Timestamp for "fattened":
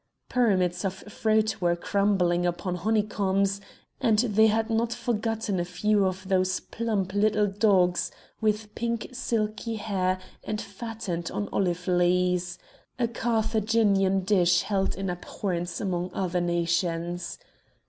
10.59-11.29